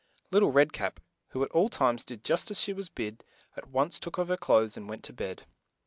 [0.31, 3.23] Lit tle Red Cap, who at all times did just as she was bid,
[3.55, 5.45] at once took off her clothes and went to bed.